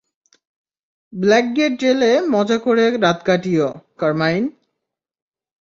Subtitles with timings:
[1.13, 3.67] Blackgate জেলে মজা করে রাত কাটিও,
[3.99, 4.43] কারমাইন।